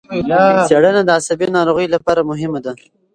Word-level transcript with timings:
څېړنه 0.67 1.01
د 1.05 1.09
عصبي 1.17 1.47
ناروغیو 1.57 1.93
لپاره 1.95 2.27
مهمه 2.29 2.59
ده. 2.65 2.73